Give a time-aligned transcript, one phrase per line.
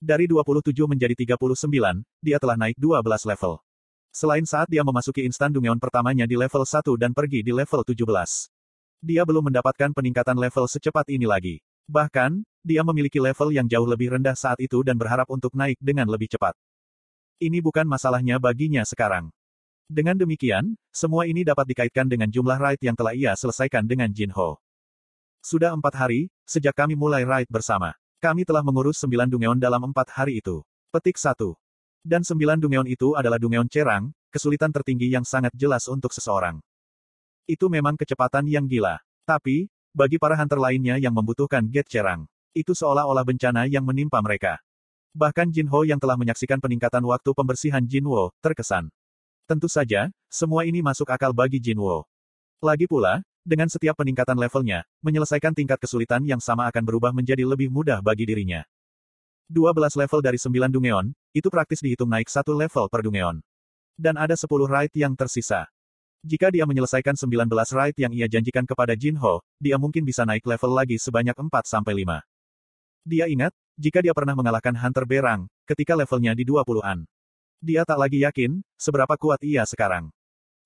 [0.00, 1.60] Dari 27 menjadi 39,
[2.24, 3.60] dia telah naik 12 level.
[4.08, 8.08] Selain saat dia memasuki instan Dungeon pertamanya di level 1 dan pergi di level 17.
[9.04, 11.60] Dia belum mendapatkan peningkatan level secepat ini lagi.
[11.84, 16.08] Bahkan, dia memiliki level yang jauh lebih rendah saat itu dan berharap untuk naik dengan
[16.08, 16.56] lebih cepat.
[17.36, 19.28] Ini bukan masalahnya baginya sekarang.
[19.84, 24.32] Dengan demikian, semua ini dapat dikaitkan dengan jumlah raid yang telah ia selesaikan dengan Jin
[24.32, 24.64] Ho.
[25.44, 27.92] Sudah empat hari, sejak kami mulai raid bersama.
[28.20, 30.60] Kami telah mengurus sembilan dungeon dalam empat hari itu.
[30.92, 31.56] Petik satu.
[32.04, 36.60] Dan sembilan dungeon itu adalah dungeon cerang, kesulitan tertinggi yang sangat jelas untuk seseorang.
[37.48, 39.00] Itu memang kecepatan yang gila.
[39.24, 44.60] Tapi, bagi para hunter lainnya yang membutuhkan gate cerang, itu seolah-olah bencana yang menimpa mereka.
[45.16, 48.92] Bahkan Jin Ho yang telah menyaksikan peningkatan waktu pembersihan Jin Wo, terkesan.
[49.48, 52.04] Tentu saja, semua ini masuk akal bagi Jin Wo.
[52.60, 57.72] Lagi pula, dengan setiap peningkatan levelnya, menyelesaikan tingkat kesulitan yang sama akan berubah menjadi lebih
[57.72, 58.62] mudah bagi dirinya.
[59.50, 63.42] 12 level dari 9 Dungeon, itu praktis dihitung naik satu level per Dungeon.
[63.98, 65.66] Dan ada 10 raid yang tersisa.
[66.20, 70.44] Jika dia menyelesaikan 19 raid yang ia janjikan kepada Jin Ho, dia mungkin bisa naik
[70.44, 72.20] level lagi sebanyak 4-5.
[73.08, 77.08] Dia ingat, jika dia pernah mengalahkan Hunter Berang, ketika levelnya di 20-an.
[77.64, 80.12] Dia tak lagi yakin, seberapa kuat ia sekarang.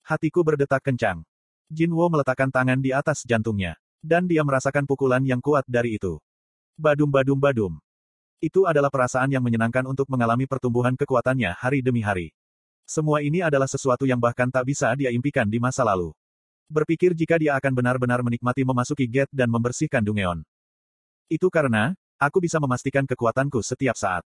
[0.03, 1.23] Hatiku berdetak kencang.
[1.69, 3.75] Jinwo meletakkan tangan di atas jantungnya.
[4.05, 6.21] Dan dia merasakan pukulan yang kuat dari itu.
[6.77, 7.81] Badum-badum-badum.
[8.37, 12.29] Itu adalah perasaan yang menyenangkan untuk mengalami pertumbuhan kekuatannya hari demi hari.
[12.85, 16.13] Semua ini adalah sesuatu yang bahkan tak bisa dia impikan di masa lalu.
[16.69, 20.45] Berpikir jika dia akan benar-benar menikmati memasuki gate dan membersihkan Dungeon.
[21.25, 24.21] Itu karena, aku bisa memastikan kekuatanku setiap saat.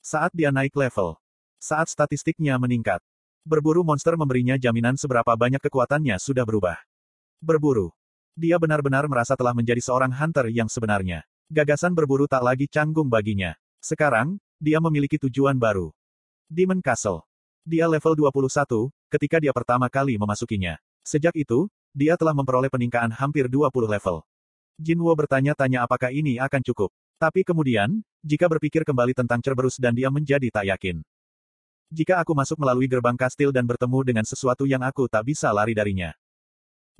[0.00, 1.20] Saat dia naik level.
[1.60, 3.04] Saat statistiknya meningkat.
[3.46, 6.78] Berburu monster memberinya jaminan seberapa banyak kekuatannya sudah berubah.
[7.38, 7.94] Berburu.
[8.38, 11.26] Dia benar-benar merasa telah menjadi seorang hunter yang sebenarnya.
[11.50, 13.58] Gagasan berburu tak lagi canggung baginya.
[13.78, 15.94] Sekarang, dia memiliki tujuan baru.
[16.50, 17.22] Demon Castle.
[17.62, 20.80] Dia level 21, ketika dia pertama kali memasukinya.
[21.04, 24.22] Sejak itu, dia telah memperoleh peningkatan hampir 20 level.
[24.78, 26.94] Jinwo bertanya-tanya apakah ini akan cukup.
[27.18, 31.02] Tapi kemudian, jika berpikir kembali tentang Cerberus dan dia menjadi tak yakin.
[31.88, 35.72] Jika aku masuk melalui gerbang kastil dan bertemu dengan sesuatu yang aku tak bisa lari
[35.72, 36.12] darinya.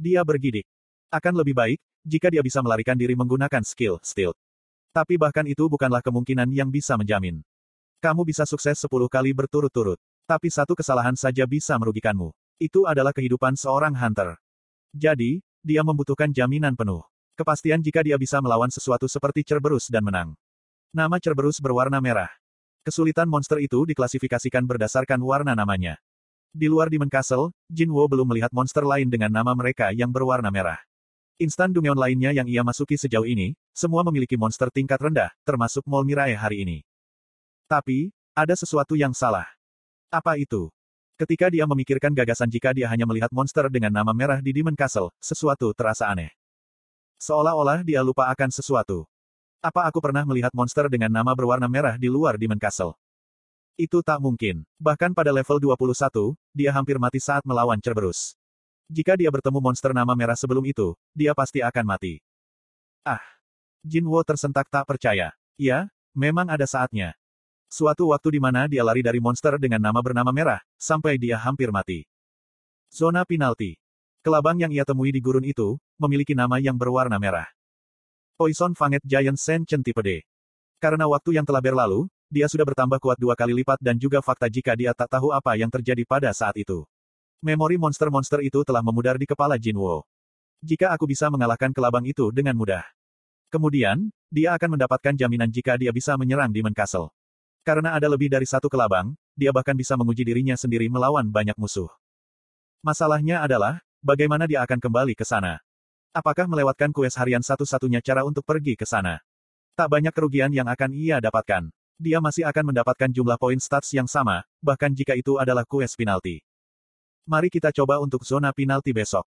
[0.01, 0.65] Dia bergidik.
[1.13, 1.79] Akan lebih baik,
[2.09, 4.37] jika dia bisa melarikan diri menggunakan skill, stealth.
[4.97, 7.45] Tapi bahkan itu bukanlah kemungkinan yang bisa menjamin.
[8.01, 10.01] Kamu bisa sukses 10 kali berturut-turut.
[10.25, 12.33] Tapi satu kesalahan saja bisa merugikanmu.
[12.57, 14.41] Itu adalah kehidupan seorang hunter.
[14.97, 17.05] Jadi, dia membutuhkan jaminan penuh.
[17.37, 20.33] Kepastian jika dia bisa melawan sesuatu seperti Cerberus dan menang.
[20.97, 22.33] Nama Cerberus berwarna merah.
[22.87, 25.99] Kesulitan monster itu diklasifikasikan berdasarkan warna namanya.
[26.49, 30.81] Di luar Demon Castle, Jinwo belum melihat monster lain dengan nama mereka yang berwarna merah.
[31.39, 36.03] Instan Dungeon lainnya yang ia masuki sejauh ini, semua memiliki monster tingkat rendah, termasuk Mol
[36.03, 36.79] Mirai hari ini.
[37.71, 39.47] Tapi, ada sesuatu yang salah.
[40.11, 40.67] Apa itu?
[41.15, 45.15] Ketika dia memikirkan gagasan jika dia hanya melihat monster dengan nama merah di Demon Castle,
[45.19, 46.35] sesuatu terasa aneh.
[47.19, 49.07] Seolah-olah dia lupa akan sesuatu.
[49.59, 52.95] Apa aku pernah melihat monster dengan nama berwarna merah di luar Demon Castle?
[53.75, 54.63] Itu tak mungkin.
[54.79, 58.39] Bahkan pada level 21, dia hampir mati saat melawan Cerberus.
[58.87, 62.23] Jika dia bertemu monster nama merah sebelum itu, dia pasti akan mati.
[63.03, 63.23] Ah.
[63.83, 65.35] Jinwo tersentak tak percaya.
[65.59, 67.19] Ya, memang ada saatnya.
[67.67, 71.75] Suatu waktu di mana dia lari dari monster dengan nama bernama merah, sampai dia hampir
[71.75, 72.07] mati.
[72.95, 73.75] Zona penalti.
[74.23, 77.58] Kelabang yang ia temui di gurun itu, memiliki nama yang berwarna merah.
[78.39, 80.23] Poison Fanged Giant Sen Centipede.
[80.79, 84.47] Karena waktu yang telah berlalu, dia sudah bertambah kuat dua kali lipat dan juga fakta
[84.47, 86.87] jika dia tak tahu apa yang terjadi pada saat itu.
[87.43, 90.07] Memori monster-monster itu telah memudar di kepala Jinwo.
[90.63, 92.87] Jika aku bisa mengalahkan kelabang itu dengan mudah.
[93.51, 97.11] Kemudian, dia akan mendapatkan jaminan jika dia bisa menyerang Demon Castle.
[97.67, 101.91] Karena ada lebih dari satu kelabang, dia bahkan bisa menguji dirinya sendiri melawan banyak musuh.
[102.87, 105.59] Masalahnya adalah, bagaimana dia akan kembali ke sana.
[106.17, 109.21] Apakah melewatkan kues harian satu-satunya cara untuk pergi ke sana?
[109.77, 111.69] Tak banyak kerugian yang akan ia dapatkan.
[112.01, 116.41] Dia masih akan mendapatkan jumlah poin stats yang sama, bahkan jika itu adalah kues penalti.
[117.29, 119.29] Mari kita coba untuk zona penalti besok.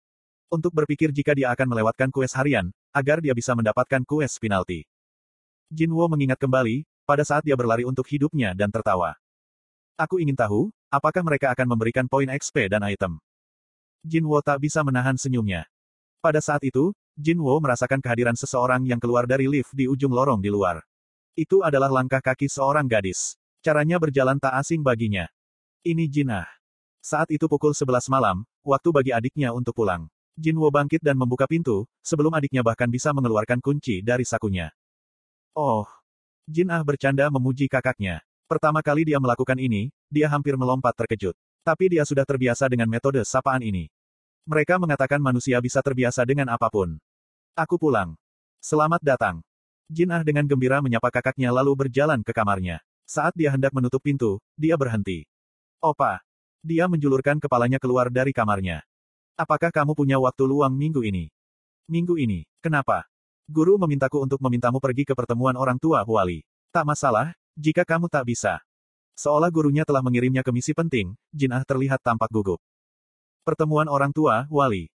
[0.47, 4.85] Untuk berpikir jika dia akan melewatkan kues harian, agar dia bisa mendapatkan kues penalti.
[5.67, 9.17] Jinwo mengingat kembali, pada saat dia berlari untuk hidupnya dan tertawa.
[9.99, 13.19] Aku ingin tahu, apakah mereka akan memberikan poin XP dan item.
[14.05, 15.67] Jinwo tak bisa menahan senyumnya.
[16.27, 20.43] Pada saat itu, Jin Wo merasakan kehadiran seseorang yang keluar dari lift di ujung lorong
[20.43, 20.83] di luar.
[21.39, 23.39] Itu adalah langkah kaki seorang gadis.
[23.63, 25.31] Caranya berjalan tak asing baginya.
[25.87, 26.43] Ini Jinah.
[26.99, 30.11] Saat itu pukul 11 malam, waktu bagi adiknya untuk pulang.
[30.35, 34.75] Jin Wo bangkit dan membuka pintu, sebelum adiknya bahkan bisa mengeluarkan kunci dari sakunya.
[35.55, 35.87] Oh.
[36.43, 38.19] Jin Ah bercanda memuji kakaknya.
[38.51, 41.39] Pertama kali dia melakukan ini, dia hampir melompat terkejut.
[41.63, 43.87] Tapi dia sudah terbiasa dengan metode sapaan ini.
[44.47, 46.95] Mereka mengatakan manusia bisa terbiasa dengan apa pun.
[47.51, 48.15] Aku pulang.
[48.63, 49.43] Selamat datang.
[49.91, 52.79] Jin Ah dengan gembira menyapa kakaknya lalu berjalan ke kamarnya.
[53.03, 55.27] Saat dia hendak menutup pintu, dia berhenti.
[55.83, 56.23] Opa.
[56.63, 58.87] Dia menjulurkan kepalanya keluar dari kamarnya.
[59.35, 61.27] Apakah kamu punya waktu luang minggu ini?
[61.91, 63.03] Minggu ini, kenapa?
[63.51, 66.39] Guru memintaku untuk memintamu pergi ke pertemuan orang tua Wali.
[66.71, 68.63] Tak masalah, jika kamu tak bisa.
[69.19, 72.63] Seolah gurunya telah mengirimnya ke misi penting, Jin Ah terlihat tampak gugup.
[73.47, 74.91] Pertemuan orang tua, wali.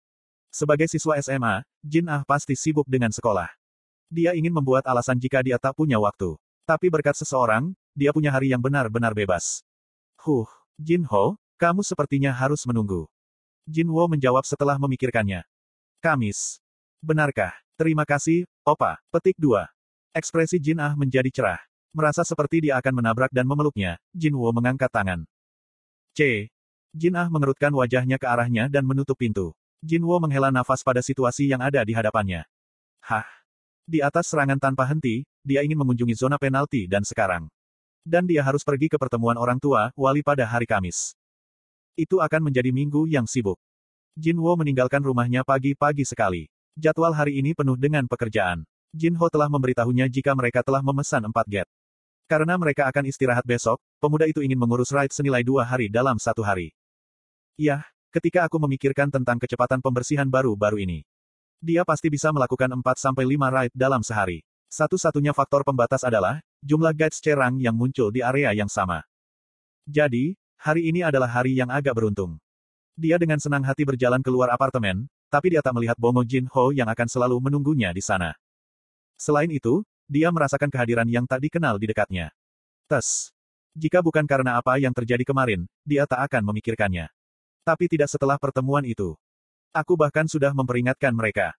[0.51, 3.47] Sebagai siswa SMA, Jin Ah pasti sibuk dengan sekolah.
[4.11, 6.35] Dia ingin membuat alasan jika dia tak punya waktu.
[6.67, 9.63] Tapi berkat seseorang, dia punya hari yang benar-benar bebas.
[10.19, 13.07] Huh, Jin Ho, kamu sepertinya harus menunggu.
[13.63, 15.47] Jin Wo menjawab setelah memikirkannya.
[16.03, 16.59] Kamis.
[16.99, 17.55] Benarkah?
[17.79, 18.99] Terima kasih, Opa.
[19.15, 19.63] Petik 2.
[20.11, 21.63] Ekspresi Jin Ah menjadi cerah.
[21.95, 25.23] Merasa seperti dia akan menabrak dan memeluknya, Jin Wo mengangkat tangan.
[26.11, 26.51] C.
[26.91, 29.55] Jin Ah mengerutkan wajahnya ke arahnya dan menutup pintu.
[29.79, 32.43] Jin Wo menghela nafas pada situasi yang ada di hadapannya.
[32.99, 33.23] Hah?
[33.87, 37.47] Di atas serangan tanpa henti, dia ingin mengunjungi zona penalti dan sekarang.
[38.03, 41.15] Dan dia harus pergi ke pertemuan orang tua, wali pada hari Kamis.
[41.95, 43.55] Itu akan menjadi minggu yang sibuk.
[44.19, 46.51] Jin Wo meninggalkan rumahnya pagi-pagi sekali.
[46.75, 48.67] Jadwal hari ini penuh dengan pekerjaan.
[48.91, 51.67] Jin Ho telah memberitahunya jika mereka telah memesan empat get.
[52.27, 56.43] Karena mereka akan istirahat besok, pemuda itu ingin mengurus ride senilai dua hari dalam satu
[56.43, 56.75] hari.
[57.59, 60.99] Iya, ketika aku memikirkan tentang kecepatan pembersihan baru-baru ini.
[61.61, 63.21] Dia pasti bisa melakukan 4-5
[63.53, 64.41] ride dalam sehari.
[64.71, 69.03] Satu-satunya faktor pembatas adalah, jumlah guides cerang yang muncul di area yang sama.
[69.83, 72.39] Jadi, hari ini adalah hari yang agak beruntung.
[72.95, 76.87] Dia dengan senang hati berjalan keluar apartemen, tapi dia tak melihat Bongo Jin Ho yang
[76.91, 78.35] akan selalu menunggunya di sana.
[79.19, 82.35] Selain itu, dia merasakan kehadiran yang tak dikenal di dekatnya.
[82.89, 83.31] Tes.
[83.71, 87.07] Jika bukan karena apa yang terjadi kemarin, dia tak akan memikirkannya.
[87.61, 89.13] Tapi tidak setelah pertemuan itu.
[89.71, 91.53] Aku bahkan sudah memperingatkan mereka.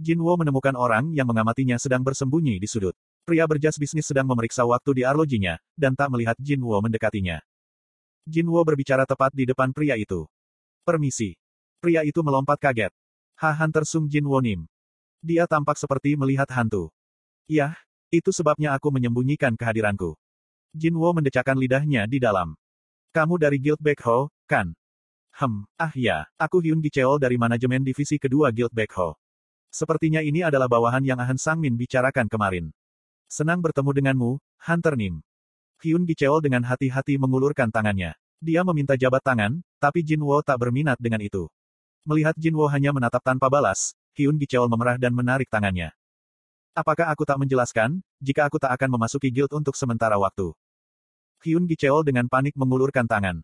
[0.00, 2.96] Jinwo menemukan orang yang mengamatinya sedang bersembunyi di sudut.
[3.28, 7.44] Pria berjas bisnis sedang memeriksa waktu di arlojinya, dan tak melihat Jinwo mendekatinya.
[8.24, 10.24] Jinwo berbicara tepat di depan pria itu.
[10.88, 11.36] Permisi.
[11.84, 12.92] Pria itu melompat kaget.
[13.44, 14.64] Ha Hunter Sung Jinwo Nim.
[15.20, 16.88] Dia tampak seperti melihat hantu.
[17.44, 17.76] Iya,
[18.08, 20.16] itu sebabnya aku menyembunyikan kehadiranku.
[20.72, 22.56] Jinwo mendecakkan lidahnya di dalam.
[23.12, 24.72] Kamu dari Guild Backho, kan?
[25.36, 29.16] Hem, ah ya, aku Hyun Gicheol dari manajemen divisi kedua Guild Backho.
[29.70, 32.74] Sepertinya ini adalah bawahan yang Ahan Sangmin bicarakan kemarin.
[33.30, 34.30] Senang bertemu denganmu,
[34.66, 35.22] Hunter Nim.
[35.80, 38.18] Hyun Gicheol dengan hati-hati mengulurkan tangannya.
[38.42, 41.46] Dia meminta jabat tangan, tapi Jin Wo tak berminat dengan itu.
[42.02, 45.94] Melihat Jin Wo hanya menatap tanpa balas, Hyun Gicheol memerah dan menarik tangannya.
[46.74, 50.50] Apakah aku tak menjelaskan, jika aku tak akan memasuki guild untuk sementara waktu?
[51.40, 53.40] Hyun Gicheol dengan panik mengulurkan tangan.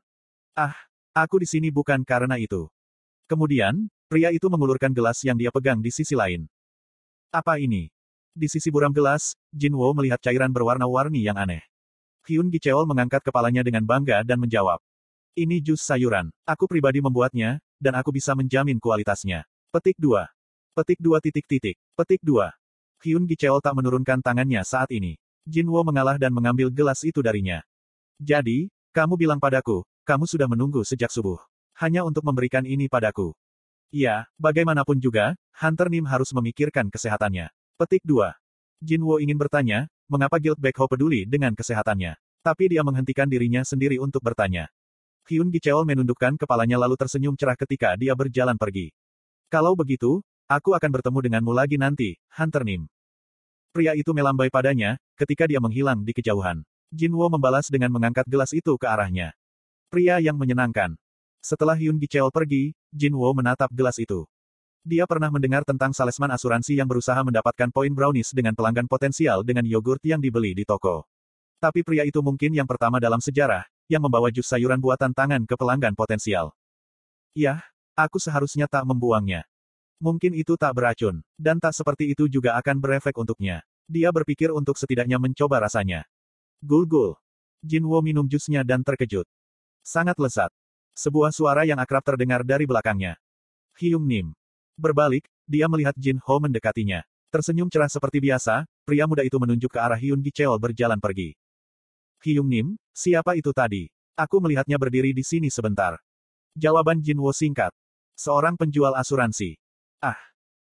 [0.56, 0.76] Ah,
[1.16, 2.68] Aku di sini bukan karena itu.
[3.24, 6.44] Kemudian, pria itu mengulurkan gelas yang dia pegang di sisi lain.
[7.32, 7.88] Apa ini?
[8.36, 11.64] Di sisi buram gelas, Jin Wo melihat cairan berwarna-warni yang aneh.
[12.28, 14.76] Hyun Gicheol mengangkat kepalanya dengan bangga dan menjawab.
[15.32, 16.28] Ini jus sayuran.
[16.44, 19.48] Aku pribadi membuatnya, dan aku bisa menjamin kualitasnya.
[19.72, 20.20] Petik 2.
[20.76, 21.76] Petik 2 titik titik.
[21.96, 22.52] Petik 2.
[23.08, 25.16] Hyun Gicheol tak menurunkan tangannya saat ini.
[25.48, 27.64] Jin Wo mengalah dan mengambil gelas itu darinya.
[28.20, 31.42] Jadi, kamu bilang padaku, kamu sudah menunggu sejak subuh.
[31.76, 33.34] Hanya untuk memberikan ini padaku.
[33.90, 37.50] Iya, bagaimanapun juga, Hunter Nim harus memikirkan kesehatannya.
[37.74, 38.32] Petik 2.
[38.80, 42.14] Jinwo ingin bertanya, mengapa Guild Backho peduli dengan kesehatannya.
[42.40, 44.70] Tapi dia menghentikan dirinya sendiri untuk bertanya.
[45.26, 48.94] Hyun Gicheol menundukkan kepalanya lalu tersenyum cerah ketika dia berjalan pergi.
[49.50, 52.86] Kalau begitu, aku akan bertemu denganmu lagi nanti, Hunter Nim.
[53.74, 56.62] Pria itu melambai padanya, ketika dia menghilang di kejauhan.
[56.94, 59.34] Jinwo membalas dengan mengangkat gelas itu ke arahnya.
[59.86, 60.98] Pria yang menyenangkan.
[61.38, 64.26] Setelah Hyun Gicheol pergi, Jin Wo menatap gelas itu.
[64.82, 69.62] Dia pernah mendengar tentang salesman asuransi yang berusaha mendapatkan poin brownies dengan pelanggan potensial dengan
[69.62, 71.06] yogurt yang dibeli di toko.
[71.62, 75.54] Tapi pria itu mungkin yang pertama dalam sejarah, yang membawa jus sayuran buatan tangan ke
[75.54, 76.50] pelanggan potensial.
[77.34, 77.62] Ya,
[77.94, 79.46] aku seharusnya tak membuangnya.
[80.02, 83.62] Mungkin itu tak beracun, dan tak seperti itu juga akan berefek untuknya.
[83.86, 86.04] Dia berpikir untuk setidaknya mencoba rasanya.
[86.58, 87.14] Gul-gul.
[87.62, 89.26] Jin Wo minum jusnya dan terkejut.
[89.86, 90.50] Sangat lezat.
[90.98, 93.14] Sebuah suara yang akrab terdengar dari belakangnya.
[93.78, 94.34] Hyung Nim.
[94.74, 97.06] Berbalik, dia melihat Jin Ho mendekatinya.
[97.30, 101.38] Tersenyum cerah seperti biasa, pria muda itu menunjuk ke arah Hyun Gicheol berjalan pergi.
[102.18, 103.86] Hyung Nim, siapa itu tadi?
[104.18, 106.02] Aku melihatnya berdiri di sini sebentar.
[106.58, 107.70] Jawaban Jin Wo singkat.
[108.18, 109.54] Seorang penjual asuransi.
[110.02, 110.18] Ah.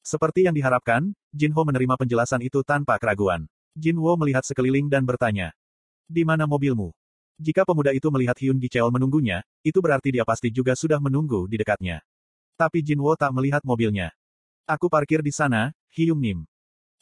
[0.02, 3.46] Seperti yang diharapkan, Jin Ho menerima penjelasan itu tanpa keraguan.
[3.78, 5.54] Jin Wo melihat sekeliling dan bertanya.
[6.10, 6.98] Di mana mobilmu?
[7.42, 11.58] Jika pemuda itu melihat Hyun Gicheol menunggunya, itu berarti dia pasti juga sudah menunggu di
[11.58, 12.06] dekatnya.
[12.54, 14.14] Tapi Jin Wo tak melihat mobilnya.
[14.70, 16.40] Aku parkir di sana, Hyun Nim.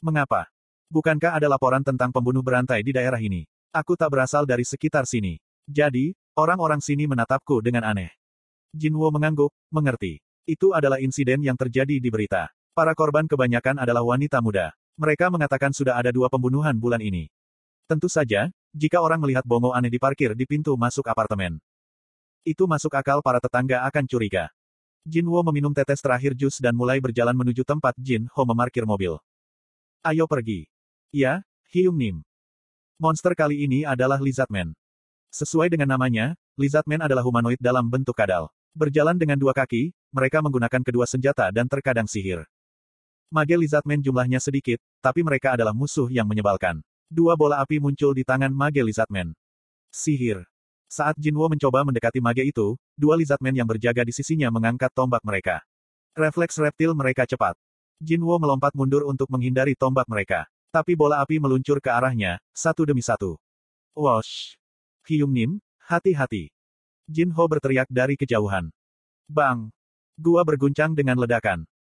[0.00, 0.48] Mengapa?
[0.88, 3.44] Bukankah ada laporan tentang pembunuh berantai di daerah ini?
[3.72, 5.40] Aku tak berasal dari sekitar sini.
[5.68, 8.12] Jadi, orang-orang sini menatapku dengan aneh.
[8.72, 10.20] Jin Wo mengangguk, mengerti.
[10.48, 12.50] Itu adalah insiden yang terjadi di berita.
[12.72, 14.72] Para korban kebanyakan adalah wanita muda.
[14.96, 17.28] Mereka mengatakan sudah ada dua pembunuhan bulan ini.
[17.84, 21.60] Tentu saja, jika orang melihat bongo aneh diparkir di pintu masuk apartemen.
[22.42, 24.50] Itu masuk akal para tetangga akan curiga.
[25.06, 29.18] Jin Wo meminum tetes terakhir jus dan mulai berjalan menuju tempat Jin Ho memarkir mobil.
[30.02, 30.66] Ayo pergi.
[31.14, 32.16] Ya, Hyung Nim.
[32.98, 34.74] Monster kali ini adalah Lizardman.
[35.34, 38.46] Sesuai dengan namanya, Lizardman adalah humanoid dalam bentuk kadal.
[38.72, 42.46] Berjalan dengan dua kaki, mereka menggunakan kedua senjata dan terkadang sihir.
[43.32, 46.84] Mage Lizardman jumlahnya sedikit, tapi mereka adalah musuh yang menyebalkan.
[47.12, 49.36] Dua bola api muncul di tangan Mage Lizardman.
[49.92, 50.48] Sihir.
[50.88, 55.60] Saat Jinwo mencoba mendekati mage itu, dua Lizardman yang berjaga di sisinya mengangkat tombak mereka.
[56.16, 57.52] Refleks reptil mereka cepat.
[58.00, 60.48] Jinwo melompat mundur untuk menghindari tombak mereka.
[60.72, 63.36] Tapi bola api meluncur ke arahnya, satu demi satu.
[63.92, 64.56] Wash.
[65.04, 66.48] Hyung Nim, hati-hati.
[67.04, 68.72] Jinho berteriak dari kejauhan.
[69.28, 69.68] Bang!
[70.16, 71.68] Gua berguncang dengan ledakan.